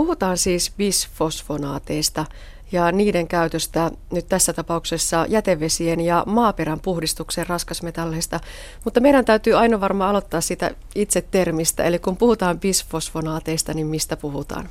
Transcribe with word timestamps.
Puhutaan 0.00 0.38
siis 0.38 0.72
bisfosfonaateista 0.76 2.24
ja 2.72 2.92
niiden 2.92 3.28
käytöstä 3.28 3.90
nyt 4.12 4.28
tässä 4.28 4.52
tapauksessa 4.52 5.26
jätevesien 5.28 6.00
ja 6.00 6.24
maaperän 6.26 6.80
puhdistuksen 6.80 7.46
raskasmetalleista. 7.46 8.40
Mutta 8.84 9.00
meidän 9.00 9.24
täytyy 9.24 9.54
aina 9.54 9.80
varmaan 9.80 10.10
aloittaa 10.10 10.40
sitä 10.40 10.70
itse 10.94 11.24
termistä, 11.30 11.84
eli 11.84 11.98
kun 11.98 12.16
puhutaan 12.16 12.60
bisfosfonaateista, 12.60 13.74
niin 13.74 13.86
mistä 13.86 14.16
puhutaan? 14.16 14.68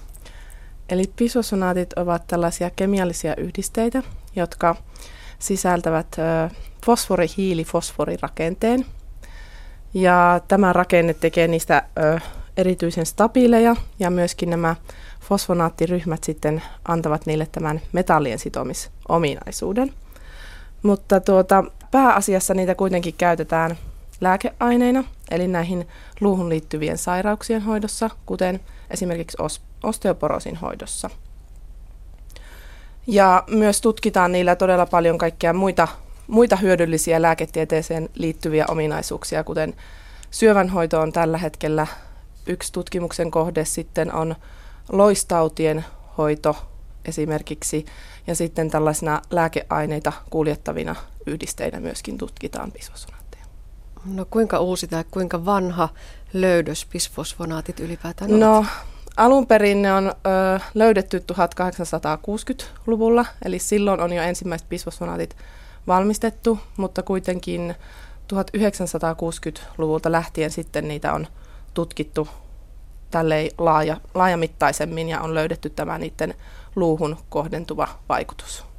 Eli 0.89 1.03
bisfosfonaatit 1.17 1.93
ovat 1.93 2.27
tällaisia 2.27 2.69
kemiallisia 2.69 3.35
yhdisteitä, 3.35 4.03
jotka 4.35 4.75
sisältävät 5.39 6.15
fosfori-hiili-fosforirakenteen. 6.85 8.85
Ja 9.93 10.41
tämä 10.47 10.73
rakenne 10.73 11.13
tekee 11.13 11.47
niistä 11.47 11.83
erityisen 12.59 13.05
stabiileja 13.05 13.75
ja 13.99 14.09
myöskin 14.09 14.49
nämä 14.49 14.75
fosfonaattiryhmät 15.21 16.23
sitten 16.23 16.61
antavat 16.85 17.25
niille 17.25 17.47
tämän 17.51 17.81
metallien 17.91 18.39
sitomisominaisuuden. 18.39 19.93
Mutta 20.83 21.19
tuota, 21.19 21.63
pääasiassa 21.91 22.53
niitä 22.53 22.75
kuitenkin 22.75 23.13
käytetään 23.17 23.77
lääkeaineina, 24.21 25.03
eli 25.31 25.47
näihin 25.47 25.87
luuhun 26.21 26.49
liittyvien 26.49 26.97
sairauksien 26.97 27.61
hoidossa, 27.61 28.09
kuten 28.25 28.59
esimerkiksi 28.91 29.37
osteoporosin 29.83 30.55
hoidossa. 30.55 31.09
Ja 33.07 33.43
myös 33.47 33.81
tutkitaan 33.81 34.31
niillä 34.31 34.55
todella 34.55 34.85
paljon 34.85 35.17
kaikkia 35.17 35.53
muita, 35.53 35.87
muita 36.27 36.55
hyödyllisiä 36.55 37.21
lääketieteeseen 37.21 38.09
liittyviä 38.15 38.65
ominaisuuksia, 38.67 39.43
kuten 39.43 39.73
syövänhoito 40.31 41.01
on 41.01 41.11
tällä 41.11 41.37
hetkellä 41.37 41.87
yksi 42.49 42.73
tutkimuksen 42.73 43.31
kohde, 43.31 43.65
sitten 43.65 44.13
on 44.13 44.35
loistautien 44.91 45.85
hoito 46.17 46.55
esimerkiksi, 47.05 47.85
ja 48.27 48.35
sitten 48.35 48.69
tällaisina 48.69 49.21
lääkeaineita 49.31 50.13
kuljettavina 50.29 50.95
yhdisteinä 51.25 51.79
myöskin 51.79 52.17
tutkitaan 52.17 52.71
bisfosfonaatteja. 52.71 53.45
No 54.05 54.25
kuinka 54.29 54.59
uusi 54.59 54.87
tai 54.87 55.03
kuinka 55.11 55.45
vanha 55.45 55.89
löydös 56.33 56.87
bisfosfonaatit 56.91 57.79
ylipäätään 57.79 58.31
ovat? 58.31 58.39
No 58.39 58.65
alun 59.17 59.47
perin 59.47 59.81
ne 59.81 59.93
on 59.93 60.07
ö, 60.07 60.11
löydetty 60.73 61.23
1860-luvulla, 61.31 63.25
eli 63.45 63.59
silloin 63.59 64.01
on 64.01 64.13
jo 64.13 64.23
ensimmäiset 64.23 64.69
bisfosfonaatit 64.69 65.37
valmistettu, 65.87 66.59
mutta 66.77 67.03
kuitenkin 67.03 67.75
1960-luvulta 68.33 70.11
lähtien 70.11 70.51
sitten 70.51 70.87
niitä 70.87 71.13
on 71.13 71.27
tutkittu 71.73 72.27
tälleen 73.11 73.51
laaja, 73.57 73.97
laajamittaisemmin 74.13 75.09
ja 75.09 75.21
on 75.21 75.35
löydetty 75.35 75.69
tämä 75.69 75.97
niiden 75.97 76.33
luuhun 76.75 77.17
kohdentuva 77.29 77.87
vaikutus. 78.09 78.69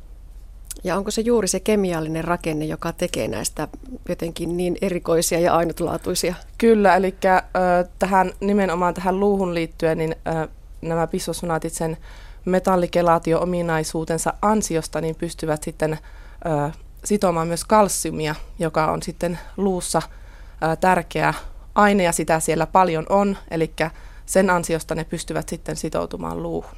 Ja 0.84 0.96
onko 0.96 1.10
se 1.10 1.20
juuri 1.20 1.48
se 1.48 1.60
kemiallinen 1.60 2.24
rakenne, 2.24 2.64
joka 2.64 2.92
tekee 2.92 3.28
näistä 3.28 3.68
jotenkin 4.08 4.56
niin 4.56 4.76
erikoisia 4.82 5.40
ja 5.40 5.56
ainutlaatuisia? 5.56 6.34
Kyllä, 6.58 6.96
eli 6.96 7.14
äh, 7.26 7.42
tähän, 7.98 8.32
nimenomaan 8.40 8.94
tähän 8.94 9.20
luuhun 9.20 9.54
liittyen 9.54 9.98
niin 9.98 10.16
äh, 10.28 10.48
nämä 10.82 11.06
bisfosfonaatit 11.06 11.72
sen 11.72 11.96
metallikelaatio-ominaisuutensa 12.44 14.34
ansiosta 14.42 15.00
niin 15.00 15.14
pystyvät 15.14 15.62
sitten 15.62 15.92
äh, 15.92 16.72
sitomaan 17.04 17.48
myös 17.48 17.64
kalsiumia, 17.64 18.34
joka 18.58 18.92
on 18.92 19.02
sitten 19.02 19.38
luussa 19.56 20.02
tärkeä 20.80 21.34
aine 21.74 22.02
ja 22.02 22.12
sitä 22.12 22.40
siellä 22.40 22.66
paljon 22.66 23.06
on, 23.08 23.36
eli 23.50 23.72
sen 24.26 24.50
ansiosta 24.50 24.94
ne 24.94 25.04
pystyvät 25.04 25.48
sitten 25.48 25.76
sitoutumaan 25.76 26.42
luuhun. 26.42 26.76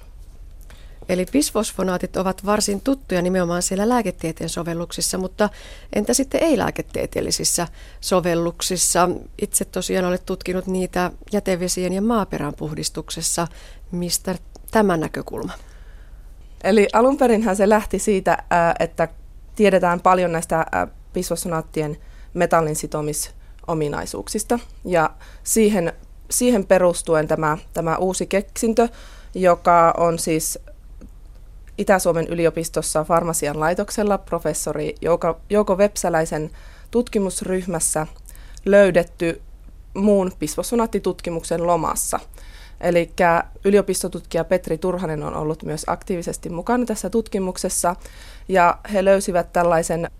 Eli 1.09 1.27
bisfosfonaatit 1.33 2.17
ovat 2.17 2.47
varsin 2.47 2.81
tuttuja 2.81 3.23
nimenomaan 3.23 3.63
siellä 3.63 3.89
lääketieteen 3.89 4.51
sovelluksissa, 4.51 5.19
mutta 5.19 5.49
entä 5.93 6.15
sitten 6.15 6.43
ei-lääketieteellisissä 6.43 7.69
sovelluksissa? 8.01 9.09
Itse 9.43 9.65
tosiaan 9.65 10.05
olet 10.05 10.27
tutkinut 10.27 10.67
niitä 10.67 11.11
jätevesien 11.33 11.93
ja 11.93 12.03
maaperän 12.03 12.55
puhdistuksessa. 12.55 13.49
Mistä 13.91 14.35
tämä 14.71 14.97
näkökulma? 14.97 15.53
Eli 16.65 16.89
alun 16.93 17.19
perinhän 17.19 17.57
se 17.57 17.69
lähti 17.69 17.99
siitä, 17.99 18.39
että 18.79 19.09
tiedetään 19.57 20.01
paljon 20.01 20.33
näistä 20.33 20.67
bisfosfonaattien 21.13 21.97
metallin 22.35 22.77
sitomisominaisuuksista 23.63 24.59
ja 24.85 25.11
siihen 25.43 25.93
siihen 26.31 26.67
perustuen 26.67 27.29
tämä, 27.29 27.59
tämä 27.73 27.97
uusi 27.97 28.27
keksintö, 28.27 28.89
joka 29.35 29.95
on 29.97 30.19
siis 30.19 30.59
Itä-Suomen 31.79 32.27
yliopistossa 32.27 33.05
farmasian 33.05 33.61
laitoksella 33.61 34.19
professori 34.19 34.95
Jouko, 35.01 35.41
Jouko 35.51 35.79
Vepsäläisen 35.79 36.51
tutkimusryhmässä 36.91 38.07
löydetty 38.65 39.43
muun 39.95 40.33
bisfosfonaattitutkimuksen 40.39 41.67
lomassa. 41.67 42.21
Eli 42.81 43.11
yliopistotutkija 43.65 44.45
Petri 44.45 44.79
Turhanen 44.79 45.23
on 45.23 45.35
ollut 45.35 45.63
myös 45.63 45.85
aktiivisesti 45.87 46.49
mukana 46.49 46.87
tässä 46.87 47.11
tutkimuksessa, 47.11 47.97
ja 48.49 48.79
he 48.93 49.05
löysivät 49.05 49.53
tällaisen 49.53 50.11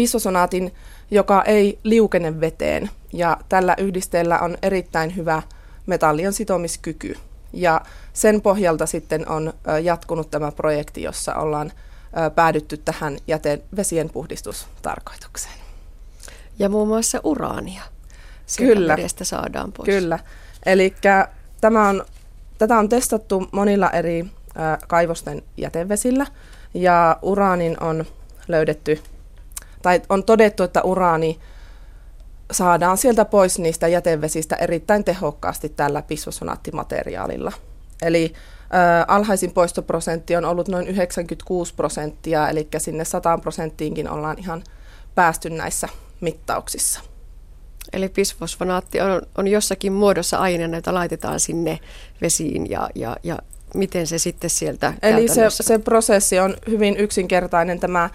bisfosfonaatin, 0.00 0.74
joka 1.10 1.42
ei 1.42 1.78
liukene 1.82 2.40
veteen, 2.40 2.90
ja 3.12 3.36
tällä 3.48 3.74
yhdisteellä 3.78 4.38
on 4.38 4.58
erittäin 4.62 5.16
hyvä 5.16 5.42
metallien 5.86 6.32
sitomiskyky. 6.32 7.16
Ja 7.52 7.80
sen 8.12 8.42
pohjalta 8.42 8.86
sitten 8.86 9.28
on 9.28 9.52
jatkunut 9.82 10.30
tämä 10.30 10.52
projekti, 10.52 11.02
jossa 11.02 11.34
ollaan 11.34 11.72
päädytty 12.34 12.76
tähän 12.76 13.18
jätevesien 13.26 14.10
puhdistustarkoitukseen. 14.10 15.54
Ja 16.58 16.68
muun 16.68 16.88
muassa 16.88 17.20
uraania 17.24 17.82
kyllä, 18.58 18.96
saadaan 19.22 19.72
pois. 19.72 19.86
Kyllä. 19.86 20.18
Eli 20.66 20.94
tämä 21.60 21.88
on, 21.88 22.04
tätä 22.58 22.78
on 22.78 22.88
testattu 22.88 23.48
monilla 23.52 23.90
eri 23.90 24.26
kaivosten 24.88 25.42
jätevesillä 25.56 26.26
ja 26.74 27.18
uraanin 27.22 27.82
on 27.82 28.04
löydetty, 28.48 29.02
tai 29.82 30.02
on 30.08 30.24
todettu, 30.24 30.62
että 30.62 30.82
uraani 30.82 31.40
saadaan 32.50 32.98
sieltä 32.98 33.24
pois 33.24 33.58
niistä 33.58 33.88
jätevesistä 33.88 34.56
erittäin 34.56 35.04
tehokkaasti 35.04 35.68
tällä 35.68 36.02
bisfosfonaattimateriaalilla. 36.02 37.52
Eli 38.02 38.32
ä, 38.74 39.04
alhaisin 39.08 39.52
poistoprosentti 39.52 40.36
on 40.36 40.44
ollut 40.44 40.68
noin 40.68 40.88
96 40.88 41.74
prosenttia, 41.74 42.48
eli 42.48 42.68
sinne 42.78 43.04
100 43.04 43.38
prosenttiinkin 43.38 44.10
ollaan 44.10 44.38
ihan 44.38 44.62
päästy 45.14 45.50
näissä 45.50 45.88
mittauksissa. 46.20 47.00
Eli 47.92 48.08
bisfosfonaatti 48.08 49.00
on, 49.00 49.22
on 49.38 49.48
jossakin 49.48 49.92
muodossa 49.92 50.36
aineena, 50.36 50.76
jota 50.76 50.94
laitetaan 50.94 51.40
sinne 51.40 51.78
vesiin 52.22 52.70
ja, 52.70 52.90
ja, 52.94 53.16
ja 53.22 53.38
miten 53.74 54.06
se 54.06 54.18
sitten 54.18 54.50
sieltä 54.50 54.94
Eli 55.02 55.28
se, 55.28 55.46
se 55.50 55.78
prosessi 55.78 56.38
on 56.38 56.56
hyvin 56.68 56.96
yksinkertainen. 56.96 57.80
Tämä 57.80 58.10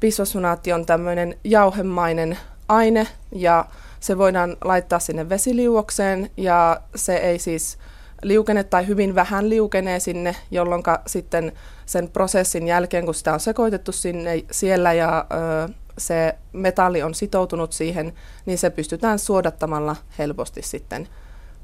bisfosfonaatti 0.00 0.72
on 0.72 0.86
tämmöinen 0.86 1.38
jauhemainen 1.44 2.38
aine 2.68 3.06
ja 3.32 3.64
se 4.00 4.18
voidaan 4.18 4.56
laittaa 4.64 4.98
sinne 4.98 5.28
vesiliuokseen 5.28 6.30
ja 6.36 6.80
se 6.94 7.16
ei 7.16 7.38
siis 7.38 7.78
liukene 8.22 8.64
tai 8.64 8.86
hyvin 8.86 9.14
vähän 9.14 9.48
liukenee 9.48 10.00
sinne, 10.00 10.36
jolloin 10.50 10.82
sitten 11.06 11.52
sen 11.86 12.08
prosessin 12.08 12.68
jälkeen, 12.68 13.04
kun 13.04 13.14
sitä 13.14 13.32
on 13.34 13.40
sekoitettu 13.40 13.92
sinne 13.92 14.44
siellä 14.50 14.92
ja 14.92 15.26
ö, 15.68 15.72
se 15.98 16.34
metalli 16.52 17.02
on 17.02 17.14
sitoutunut 17.14 17.72
siihen, 17.72 18.12
niin 18.46 18.58
se 18.58 18.70
pystytään 18.70 19.18
suodattamalla 19.18 19.96
helposti 20.18 20.62
sitten 20.62 21.08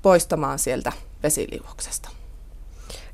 poistamaan 0.02 0.58
sieltä 0.58 0.92
vesiliuoksesta. 1.22 2.10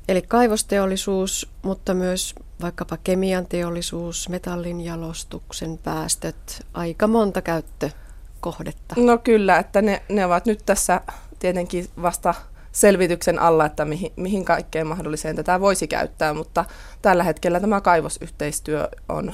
Eli 0.07 0.21
kaivosteollisuus, 0.21 1.49
mutta 1.61 1.93
myös 1.93 2.35
vaikkapa 2.63 2.97
kemian 3.03 3.45
teollisuus, 3.45 4.29
metallin 4.29 4.81
jalostuksen 4.81 5.77
päästöt, 5.77 6.65
aika 6.73 7.07
monta 7.07 7.41
käyttökohdetta. 7.41 8.95
No 8.97 9.17
kyllä, 9.17 9.57
että 9.57 9.81
ne, 9.81 10.01
ne 10.09 10.25
ovat 10.25 10.45
nyt 10.45 10.63
tässä 10.65 11.01
tietenkin 11.39 11.89
vasta 12.01 12.33
selvityksen 12.71 13.39
alla, 13.39 13.65
että 13.65 13.85
mihin, 13.85 14.13
mihin 14.15 14.45
kaikkeen 14.45 14.87
mahdolliseen 14.87 15.35
tätä 15.35 15.59
voisi 15.59 15.87
käyttää, 15.87 16.33
mutta 16.33 16.65
tällä 17.01 17.23
hetkellä 17.23 17.59
tämä 17.59 17.81
kaivosyhteistyö 17.81 18.89
on 19.09 19.33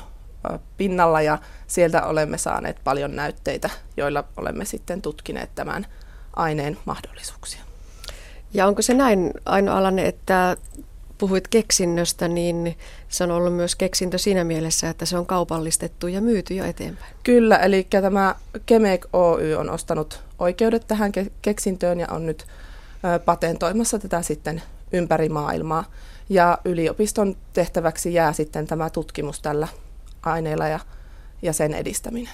pinnalla 0.77 1.21
ja 1.21 1.37
sieltä 1.67 2.05
olemme 2.05 2.37
saaneet 2.37 2.77
paljon 2.83 3.15
näytteitä, 3.15 3.69
joilla 3.97 4.23
olemme 4.37 4.65
sitten 4.65 5.01
tutkineet 5.01 5.49
tämän 5.55 5.85
aineen 6.35 6.77
mahdollisuuksia. 6.85 7.61
Ja 8.53 8.67
onko 8.67 8.81
se 8.81 8.93
näin 8.93 9.31
Aino 9.45 9.75
Alanne, 9.75 10.07
että 10.07 10.57
puhuit 11.19 11.48
keksinnöstä, 11.48 12.27
niin 12.27 12.77
se 13.10 13.24
on 13.24 13.31
ollut 13.31 13.56
myös 13.56 13.75
keksintö 13.75 14.18
siinä 14.18 14.44
mielessä, 14.44 14.89
että 14.89 15.06
se 15.06 15.18
on 15.18 15.25
kaupallistettu 15.25 16.07
ja 16.07 16.21
myyty 16.21 16.54
jo 16.54 16.66
eteenpäin. 16.66 17.16
Kyllä, 17.24 17.57
eli 17.57 17.88
tämä 18.01 18.36
Kemek 18.66 19.06
Oy 19.13 19.54
on 19.54 19.69
ostanut 19.69 20.24
oikeudet 20.39 20.88
tähän 20.88 21.12
keksintöön 21.42 22.00
ja 22.00 22.07
on 22.12 22.25
nyt 22.25 22.48
patentoimassa 23.25 24.00
tätä 24.00 24.21
sitten 24.21 24.62
ympäri 24.92 25.30
maailmaa. 25.30 25.86
Ja 26.30 26.57
yliopiston 26.66 27.36
tehtäväksi 27.54 28.13
jää 28.13 28.33
sitten 28.33 28.68
tämä 28.68 28.89
tutkimus 28.89 29.42
tällä 29.42 29.68
aineella 30.21 30.68
ja, 30.68 30.80
ja 31.42 31.54
sen 31.54 31.74
edistäminen. 31.74 32.33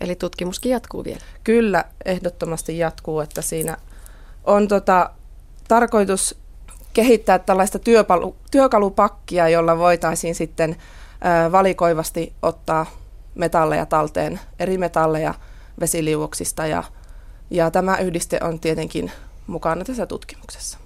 Eli 0.00 0.14
tutkimuskin 0.14 0.72
jatkuu 0.72 1.04
vielä? 1.04 1.20
Kyllä, 1.44 1.84
ehdottomasti 2.04 2.78
jatkuu, 2.78 3.20
että 3.20 3.42
siinä 3.42 3.76
on 4.44 4.68
tota, 4.68 5.10
tarkoitus 5.68 6.41
kehittää 6.92 7.38
tällaista 7.38 7.78
työpalu, 7.78 8.36
työkalupakkia, 8.50 9.48
jolla 9.48 9.78
voitaisiin 9.78 10.34
sitten 10.34 10.76
valikoivasti 11.52 12.32
ottaa 12.42 12.86
metalleja 13.34 13.86
talteen, 13.86 14.40
eri 14.58 14.78
metalleja 14.78 15.34
vesiliuoksista 15.80 16.66
ja, 16.66 16.82
ja 17.50 17.70
tämä 17.70 17.96
yhdiste 17.96 18.38
on 18.42 18.60
tietenkin 18.60 19.12
mukana 19.46 19.84
tässä 19.84 20.06
tutkimuksessa. 20.06 20.78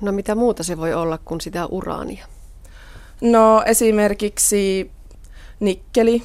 No 0.00 0.12
mitä 0.12 0.34
muuta 0.34 0.62
se 0.62 0.76
voi 0.76 0.94
olla 0.94 1.18
kuin 1.18 1.40
sitä 1.40 1.66
uraania? 1.66 2.26
No 3.20 3.62
esimerkiksi 3.66 4.90
nikkeli, 5.60 6.22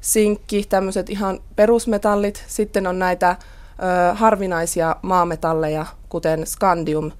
sinkki, 0.00 0.64
tämmöiset 0.68 1.10
ihan 1.10 1.40
perusmetallit. 1.56 2.44
Sitten 2.46 2.86
on 2.86 2.98
näitä 2.98 3.30
ö, 3.30 4.14
harvinaisia 4.14 4.96
maametalleja, 5.02 5.86
kuten 6.08 6.46
skandium, 6.46 7.10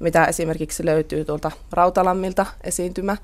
mitä 0.00 0.24
esimerkiksi 0.24 0.84
löytyy 0.84 1.24
tuolta 1.24 1.50
Rautalammilta 1.72 2.46
esiintymä. 2.64 3.16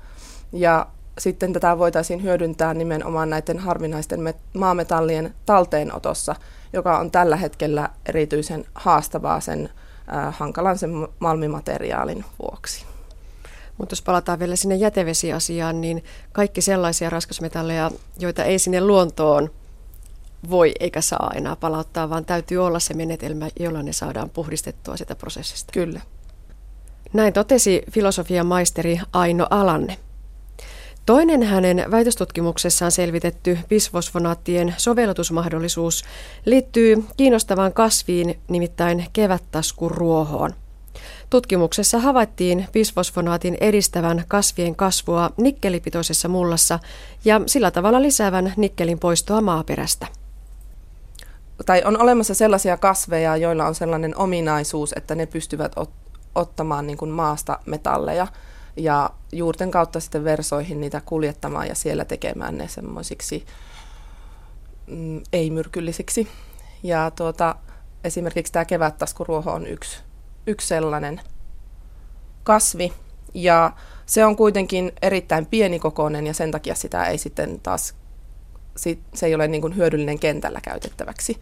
Ja 0.53 0.87
sitten 1.17 1.53
tätä 1.53 1.77
voitaisiin 1.77 2.23
hyödyntää 2.23 2.73
nimenomaan 2.73 3.29
näiden 3.29 3.59
harvinaisten 3.59 4.33
maametallien 4.53 5.33
talteenotossa, 5.45 6.35
joka 6.73 6.99
on 6.99 7.11
tällä 7.11 7.35
hetkellä 7.35 7.89
erityisen 8.05 8.65
haastavaa 8.75 9.39
sen 9.39 9.69
äh, 10.15 10.37
hankalan 10.37 10.77
sen 10.77 10.91
malmimateriaalin 11.19 12.25
vuoksi. 12.39 12.85
Mutta 13.77 13.93
jos 13.93 14.01
palataan 14.01 14.39
vielä 14.39 14.55
sinne 14.55 14.75
jätevesiasiaan, 14.75 15.81
niin 15.81 16.03
kaikki 16.31 16.61
sellaisia 16.61 17.09
raskasmetalleja, 17.09 17.91
joita 18.19 18.43
ei 18.43 18.59
sinne 18.59 18.81
luontoon 18.81 19.49
voi 20.49 20.71
eikä 20.79 21.01
saa 21.01 21.31
enää 21.35 21.55
palauttaa, 21.55 22.09
vaan 22.09 22.25
täytyy 22.25 22.65
olla 22.65 22.79
se 22.79 22.93
menetelmä, 22.93 23.47
jolla 23.59 23.83
ne 23.83 23.93
saadaan 23.93 24.29
puhdistettua 24.29 24.97
sitä 24.97 25.15
prosessista. 25.15 25.71
Kyllä. 25.73 26.01
Näin 27.13 27.33
totesi 27.33 27.81
filosofian 27.91 28.45
maisteri 28.45 28.99
Aino 29.13 29.47
Alanne. 29.49 29.97
Toinen 31.05 31.43
hänen 31.43 31.85
väitöstutkimuksessaan 31.91 32.91
selvitetty 32.91 33.59
bisfosfonaattien 33.69 34.75
sovellutusmahdollisuus 34.77 36.03
liittyy 36.45 37.03
kiinnostavaan 37.17 37.73
kasviin, 37.73 38.39
nimittäin 38.47 39.05
kevättaskuruohoon. 39.13 40.53
Tutkimuksessa 41.29 41.99
havaittiin 41.99 42.67
bisfosfonaatin 42.73 43.57
edistävän 43.61 44.23
kasvien 44.27 44.75
kasvua 44.75 45.29
nikkelipitoisessa 45.37 46.27
mullassa 46.27 46.79
ja 47.25 47.41
sillä 47.45 47.71
tavalla 47.71 48.01
lisäävän 48.01 48.53
nikkelin 48.57 48.99
poistoa 48.99 49.41
maaperästä. 49.41 50.07
Tai 51.65 51.83
on 51.85 52.01
olemassa 52.01 52.33
sellaisia 52.33 52.77
kasveja, 52.77 53.37
joilla 53.37 53.67
on 53.67 53.75
sellainen 53.75 54.17
ominaisuus, 54.17 54.93
että 54.97 55.15
ne 55.15 55.25
pystyvät 55.25 55.71
ot- 55.75 56.06
ottamaan 56.37 56.87
niin 56.87 56.97
kuin 56.97 57.11
maasta 57.11 57.59
metalleja– 57.65 58.27
ja 58.77 59.09
juurten 59.31 59.71
kautta 59.71 59.99
sitten 59.99 60.23
versoihin 60.23 60.81
niitä 60.81 61.01
kuljettamaan 61.05 61.67
ja 61.67 61.75
siellä 61.75 62.05
tekemään 62.05 62.57
ne 62.57 62.67
semmoisiksi 62.67 63.45
mm, 64.87 65.21
ei-myrkyllisiksi. 65.33 66.27
Ja 66.83 67.11
tuota, 67.11 67.55
esimerkiksi 68.03 68.53
tämä 68.53 68.65
kevättaskuruoho 68.65 69.51
on 69.51 69.67
yksi, 69.67 69.99
yksi 70.47 70.67
sellainen 70.67 71.21
kasvi. 72.43 72.93
Ja 73.33 73.71
se 74.05 74.25
on 74.25 74.35
kuitenkin 74.35 74.91
erittäin 75.01 75.45
pienikokoinen 75.45 76.27
ja 76.27 76.33
sen 76.33 76.51
takia 76.51 76.75
sitä 76.75 77.05
ei 77.05 77.17
sitten 77.17 77.59
taas, 77.59 77.95
se 79.13 79.25
ei 79.25 79.35
ole 79.35 79.47
niin 79.47 79.61
kuin 79.61 79.75
hyödyllinen 79.75 80.19
kentällä 80.19 80.61
käytettäväksi. 80.61 81.41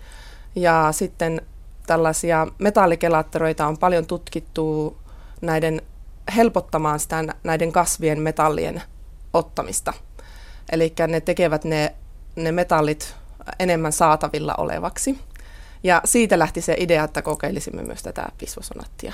Ja 0.56 0.88
sitten 0.92 1.42
tällaisia 1.88 2.48
metallikelatteroita 2.60 3.68
on 3.68 3.78
paljon 3.78 4.06
tutkittu 4.06 4.98
näiden 5.42 5.82
helpottamaan 6.36 7.00
sitä 7.00 7.24
näiden 7.44 7.72
kasvien 7.72 8.22
metallien 8.22 8.82
ottamista. 9.34 9.94
Eli 10.72 10.94
ne 11.08 11.22
tekevät 11.22 11.64
ne, 11.64 11.96
ne 12.36 12.52
metallit 12.52 13.16
enemmän 13.60 13.92
saatavilla 13.92 14.56
olevaksi. 14.58 15.20
Ja 15.84 16.02
siitä 16.06 16.40
lähti 16.40 16.62
se 16.62 16.76
idea, 16.80 17.04
että 17.04 17.22
kokeilisimme 17.22 17.84
myös 17.84 18.04
tätä 18.04 18.26
pisvosonattia. 18.38 19.14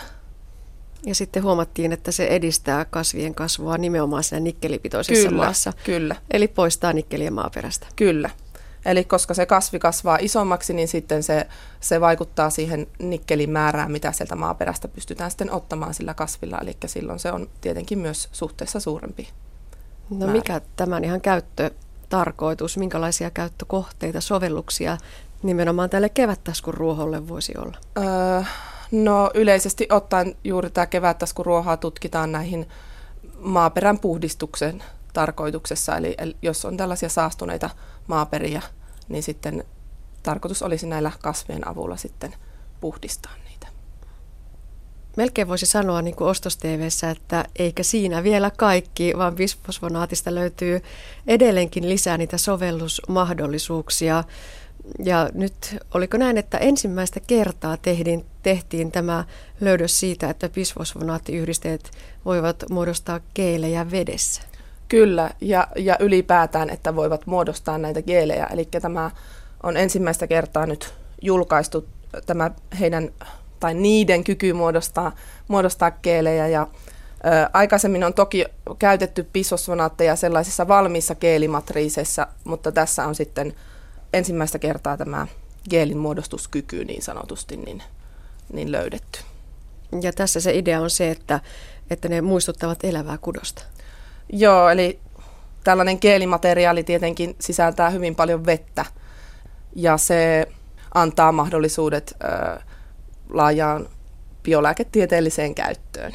Ja 1.05 1.15
sitten 1.15 1.43
huomattiin, 1.43 1.91
että 1.91 2.11
se 2.11 2.27
edistää 2.27 2.85
kasvien 2.85 3.35
kasvua 3.35 3.77
nimenomaan 3.77 4.23
siinä 4.23 4.39
nikkelipitoisessa 4.39 5.29
kyllä, 5.29 5.43
maassa. 5.43 5.73
Kyllä. 5.83 6.15
Eli 6.31 6.47
poistaa 6.47 6.93
nikkeliä 6.93 7.31
maaperästä. 7.31 7.87
Kyllä. 7.95 8.29
Eli 8.85 9.03
koska 9.03 9.33
se 9.33 9.45
kasvi 9.45 9.79
kasvaa 9.79 10.17
isommaksi, 10.21 10.73
niin 10.73 10.87
sitten 10.87 11.23
se, 11.23 11.47
se 11.79 12.01
vaikuttaa 12.01 12.49
siihen 12.49 12.87
nikkelin 12.99 13.49
määrään, 13.49 13.91
mitä 13.91 14.11
sieltä 14.11 14.35
maaperästä 14.35 14.87
pystytään 14.87 15.31
sitten 15.31 15.51
ottamaan 15.51 15.93
sillä 15.93 16.13
kasvilla. 16.13 16.57
Eli 16.61 16.77
silloin 16.85 17.19
se 17.19 17.31
on 17.31 17.49
tietenkin 17.61 17.99
myös 17.99 18.29
suhteessa 18.31 18.79
suurempi. 18.79 19.29
No 20.09 20.17
määrä. 20.17 20.31
mikä 20.31 20.61
tämän 20.75 21.03
ihan 21.03 21.21
käyttötarkoitus, 21.21 22.77
minkälaisia 22.77 23.29
käyttökohteita, 23.29 24.21
sovelluksia 24.21 24.97
nimenomaan 25.43 25.89
tälle 25.89 26.09
kevättaskun 26.09 26.73
ruoholle 26.73 27.27
voisi 27.27 27.53
olla? 27.57 27.77
Öö, 27.97 28.43
no 28.91 29.31
yleisesti 29.33 29.87
ottaen 29.91 30.35
juuri 30.43 30.69
tämä 30.69 30.85
kevättaskun 30.85 31.45
ruohaa 31.45 31.77
tutkitaan 31.77 32.31
näihin 32.31 32.67
maaperän 33.39 33.99
puhdistuksen 33.99 34.83
tarkoituksessa. 35.13 35.97
Eli, 35.97 36.15
eli 36.17 36.35
jos 36.41 36.65
on 36.65 36.77
tällaisia 36.77 37.09
saastuneita 37.09 37.69
maaperiä, 38.11 38.61
niin 39.09 39.23
sitten 39.23 39.63
tarkoitus 40.23 40.63
olisi 40.63 40.87
näillä 40.87 41.11
kasvien 41.21 41.67
avulla 41.67 41.97
sitten 41.97 42.35
puhdistaa 42.81 43.33
niitä. 43.49 43.67
Melkein 45.17 45.47
voisi 45.47 45.65
sanoa 45.65 46.01
niin 46.01 46.15
kuin 46.15 46.27
ostos 46.27 46.57
että 47.11 47.45
eikä 47.59 47.83
siinä 47.83 48.23
vielä 48.23 48.51
kaikki, 48.57 49.13
vaan 49.17 49.35
bisfosfonaatista 49.35 50.35
löytyy 50.35 50.81
edelleenkin 51.27 51.89
lisää 51.89 52.17
niitä 52.17 52.37
sovellusmahdollisuuksia. 52.37 54.23
Ja 54.99 55.29
nyt 55.33 55.77
oliko 55.93 56.17
näin, 56.17 56.37
että 56.37 56.57
ensimmäistä 56.57 57.19
kertaa 57.19 57.77
tehtiin, 57.77 58.25
tehtiin 58.43 58.91
tämä 58.91 59.25
löydös 59.61 59.99
siitä, 59.99 60.29
että 60.29 60.49
bisfosfonaattiyhdisteet 60.49 61.91
voivat 62.25 62.63
muodostaa 62.69 63.19
keilejä 63.33 63.91
vedessä? 63.91 64.41
Kyllä, 64.91 65.29
ja, 65.41 65.67
ja 65.75 65.97
ylipäätään, 65.99 66.69
että 66.69 66.95
voivat 66.95 67.27
muodostaa 67.27 67.77
näitä 67.77 68.01
geelejä. 68.01 68.45
Eli 68.45 68.65
tämä 68.65 69.11
on 69.63 69.77
ensimmäistä 69.77 70.27
kertaa 70.27 70.65
nyt 70.65 70.93
julkaistu 71.21 71.87
tämä 72.25 72.51
heidän 72.79 73.09
tai 73.59 73.73
niiden 73.73 74.23
kyky 74.23 74.53
muodostaa, 74.53 75.11
muodostaa 75.47 75.91
geelejä. 75.91 76.47
Ja, 76.47 76.67
ö, 77.25 77.49
aikaisemmin 77.53 78.03
on 78.03 78.13
toki 78.13 78.45
käytetty 78.79 79.27
pisosfonaatteja 79.33 80.15
sellaisissa 80.15 80.67
valmiissa 80.67 81.15
geelimatriiseissa, 81.15 82.27
mutta 82.43 82.71
tässä 82.71 83.07
on 83.07 83.15
sitten 83.15 83.53
ensimmäistä 84.13 84.59
kertaa 84.59 84.97
tämä 84.97 85.27
geelin 85.69 85.97
muodostuskyky 85.97 86.85
niin 86.85 87.01
sanotusti 87.01 87.57
niin, 87.57 87.83
niin 88.53 88.71
löydetty. 88.71 89.19
Ja 90.01 90.13
tässä 90.13 90.39
se 90.39 90.57
idea 90.57 90.81
on 90.81 90.89
se, 90.89 91.11
että, 91.11 91.39
että 91.89 92.09
ne 92.09 92.21
muistuttavat 92.21 92.83
elävää 92.83 93.17
kudosta. 93.17 93.63
Joo, 94.29 94.69
eli 94.69 94.99
tällainen 95.63 95.99
keelimateriaali 95.99 96.83
tietenkin 96.83 97.35
sisältää 97.39 97.89
hyvin 97.89 98.15
paljon 98.15 98.45
vettä 98.45 98.85
ja 99.75 99.97
se 99.97 100.47
antaa 100.93 101.31
mahdollisuudet 101.31 102.15
ö, 102.23 102.59
laajaan 103.29 103.89
biolääketieteelliseen 104.43 105.55
käyttöön. 105.55 106.11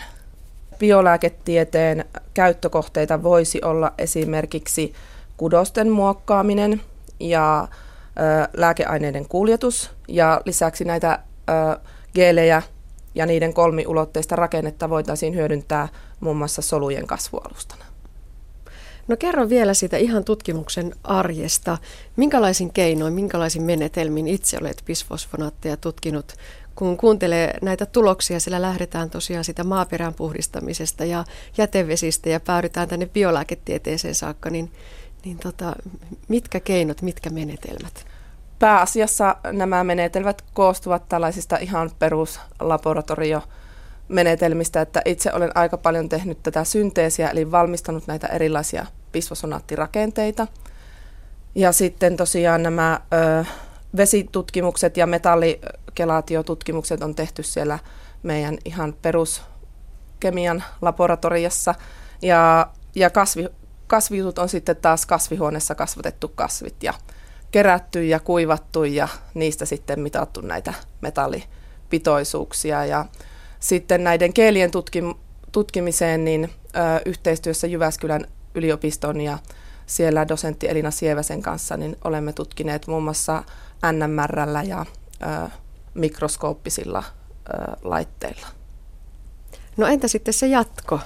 Biolääketieteen 0.79 2.05
käyttökohteita 2.35 3.23
voisi 3.23 3.61
olla 3.65 3.93
esimerkiksi 3.99 4.93
kudosten 5.37 5.91
muokkaaminen 5.91 6.81
ja 7.21 7.69
ö, 7.71 8.49
lääkeaineiden 8.57 9.29
kuljetus 9.29 9.91
ja 10.09 10.41
lisäksi 10.45 10.85
näitä 10.85 11.19
ö, 11.49 11.81
geelejä 12.15 12.63
ja 13.15 13.27
niiden 13.27 13.55
kolmiulotteista 13.55 14.37
rakennetta 14.37 14.91
voitaisiin 14.91 15.35
hyödyntää 15.35 15.89
muun 16.21 16.37
muassa 16.37 16.63
solujen 16.63 17.07
kasvualustana. 17.07 17.85
No 19.09 19.17
kerro 19.17 19.49
vielä 19.49 19.75
siitä 19.75 19.97
ihan 19.97 20.25
tutkimuksen 20.25 20.93
arjesta. 21.05 21.79
Minkälaisin 22.17 22.73
keinoin, 22.73 23.13
minkälaisin 23.13 23.63
menetelmin 23.63 24.29
itse 24.29 24.59
olet 24.61 24.83
bisfosfonaatteja 24.87 25.77
tutkinut? 25.77 26.33
Kun 26.75 26.97
kuuntelee 26.97 27.59
näitä 27.63 27.87
tuloksia, 27.87 28.41
sillä 28.41 28.63
lähdetään 28.63 29.11
tosiaan 29.11 29.45
sitä 29.45 29.65
maaperän 29.65 30.15
puhdistamisesta 30.15 31.05
ja 31.05 31.25
jätevesistä 31.59 32.29
ja 32.29 32.41
päädytään 32.41 32.89
tänne 32.89 33.07
biolääketieteeseen 33.07 34.15
saakka, 34.15 34.51
niin, 34.51 34.73
niin 35.25 35.39
tota, 35.39 35.77
mitkä 36.29 36.61
keinot, 36.61 37.03
mitkä 37.03 37.31
menetelmät? 37.31 38.07
Pääasiassa 38.59 39.37
nämä 39.53 39.85
menetelmät 39.85 40.43
koostuvat 40.55 41.09
tällaisista 41.09 41.57
ihan 41.57 41.91
peruslaboratorio 41.99 43.43
menetelmistä, 44.09 44.81
että 44.81 45.03
itse 45.05 45.33
olen 45.33 45.51
aika 45.55 45.79
paljon 45.79 46.09
tehnyt 46.09 46.43
tätä 46.43 46.65
synteesiä, 46.65 47.31
eli 47.31 47.51
valmistanut 47.51 48.07
näitä 48.07 48.27
erilaisia 48.27 48.87
bisfosfonaattirakenteita. 49.17 50.47
Ja 51.55 51.73
sitten 51.73 52.17
tosiaan 52.17 52.63
nämä 52.63 53.01
ö, 53.41 53.45
vesitutkimukset 53.97 54.97
ja 54.97 55.07
metallikelaatiotutkimukset 55.07 57.03
on 57.03 57.15
tehty 57.15 57.43
siellä 57.43 57.79
meidän 58.23 58.59
ihan 58.65 58.95
peruskemian 59.03 60.65
laboratoriossa. 60.83 61.75
Ja, 62.23 62.71
ja 62.95 63.11
kasvi, 63.11 63.49
kasvijutut 63.87 64.39
on 64.39 64.49
sitten 64.49 64.77
taas 64.77 65.07
kasvihuoneessa 65.07 65.75
kasvatettu 65.75 66.29
kasvit 66.29 66.83
ja 66.83 66.95
kerätty 67.51 68.05
ja 68.07 68.21
kuivattu 68.21 68.85
ja 68.85 69.09
niistä 69.35 69.65
sitten 69.65 70.01
mitattu 70.01 70.41
näitä 70.41 70.75
metallipitoisuuksia. 71.01 72.85
Ja 72.85 73.05
sitten 73.61 74.05
näiden 74.05 74.33
keelien 74.33 74.71
tutkim, 74.71 75.15
tutkimiseen 75.53 76.25
niin 76.25 76.45
ö, 76.45 76.49
yhteistyössä 77.07 77.67
Jyväskylän 77.67 78.27
yliopiston 78.57 79.21
ja 79.21 79.39
siellä 79.87 80.29
dosentti 80.29 80.69
Elina 80.69 80.91
Sieväsen 80.91 81.43
kanssa 81.43 81.77
niin 81.77 81.97
olemme 82.05 82.33
tutkineet 82.33 82.87
muun 82.87 83.03
muassa 83.03 83.45
NMRllä 83.93 84.63
ja 84.63 84.87
ö, 85.23 85.49
mikroskooppisilla 85.95 87.05
ö, 87.05 87.77
laitteilla. 87.83 88.47
No 89.77 89.87
entä 89.87 90.09
sitten 90.09 90.35
se 90.35 90.47
jatko? 90.47 91.01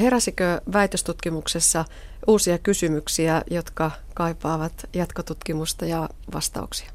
Heräsikö 0.00 0.60
väitöstutkimuksessa 0.72 1.84
uusia 2.26 2.58
kysymyksiä, 2.58 3.42
jotka 3.50 3.90
kaipaavat 4.14 4.72
jatkotutkimusta 4.92 5.84
ja 5.84 6.08
vastauksia? 6.34 6.90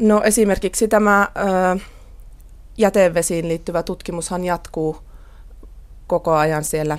No 0.00 0.22
esimerkiksi 0.22 0.88
tämä 0.88 1.28
ö, 1.76 1.80
jätevesiin 2.78 3.48
liittyvä 3.48 3.82
tutkimushan 3.82 4.44
jatkuu 4.44 4.96
koko 6.06 6.34
ajan 6.34 6.64
siellä 6.64 6.98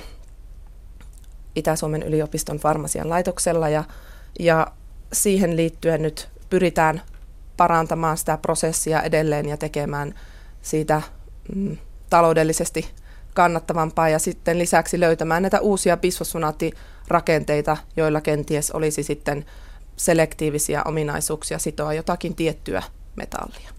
Itä-Suomen 1.56 2.04
yliopiston 2.04 2.58
farmasian 2.58 3.10
laitoksella 3.10 3.70
ja, 3.70 3.84
ja 4.40 4.68
siihen 5.14 5.58
liittyen 5.58 6.02
nyt 6.02 6.30
pyritään 6.50 7.02
parantamaan 7.58 8.18
sitä 8.18 8.38
prosessia 8.38 9.02
edelleen 9.02 9.50
ja 9.50 9.58
tekemään 9.58 10.16
siitä 10.62 11.02
mm, 11.56 11.78
taloudellisesti 12.10 12.92
kannattavampaa 13.34 14.10
ja 14.10 14.20
sitten 14.20 14.60
lisäksi 14.60 15.00
löytämään 15.00 15.42
näitä 15.42 15.60
uusia 15.60 15.98
bisfosfonaattirakenteita, 15.98 17.78
joilla 17.98 18.22
kenties 18.22 18.72
olisi 18.72 19.04
sitten 19.04 19.46
selektiivisiä 19.98 20.82
ominaisuuksia 20.84 21.60
sitoa 21.60 21.94
jotakin 21.94 22.36
tiettyä 22.36 22.84
metallia. 23.16 23.75